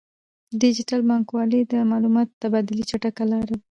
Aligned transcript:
ډیجیټل 0.61 0.99
بانکوالي 1.09 1.61
د 1.71 1.73
معلوماتو 1.91 2.31
د 2.35 2.39
تبادلې 2.43 2.83
چټکه 2.89 3.23
لاره 3.31 3.45
ده. 3.49 3.55